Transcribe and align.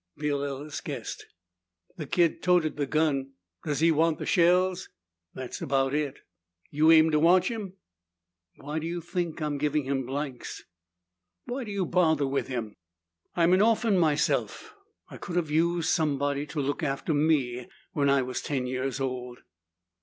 Bill 0.17 0.43
Ellis 0.43 0.81
guessed, 0.81 1.27
"The 1.95 2.07
kid 2.07 2.41
toted 2.41 2.75
the 2.75 2.87
gun. 2.87 3.33
Does 3.63 3.81
he 3.81 3.91
want 3.91 4.17
the 4.17 4.25
shells?" 4.25 4.89
"That's 5.35 5.61
about 5.61 5.93
it." 5.93 6.21
"You 6.71 6.89
aim 6.91 7.11
to 7.11 7.19
watch 7.19 7.49
him?" 7.51 7.73
"Why 8.55 8.79
do 8.79 8.87
you 8.87 8.99
think 8.99 9.43
I'm 9.43 9.59
giving 9.59 9.83
him 9.83 10.07
blanks?" 10.07 10.63
"Why 11.45 11.65
do 11.65 11.71
you 11.71 11.85
bother 11.85 12.25
with 12.25 12.47
him?" 12.47 12.77
"I'm 13.35 13.53
an 13.53 13.61
orphan 13.61 13.95
myself. 13.95 14.73
I 15.11 15.17
could 15.17 15.35
have 15.35 15.51
used 15.51 15.89
somebody 15.89 16.47
to 16.47 16.59
look 16.59 16.81
after 16.81 17.13
me 17.13 17.67
when 17.91 18.09
I 18.09 18.23
was 18.23 18.41
ten 18.41 18.65
years 18.65 18.99
old." 18.99 19.41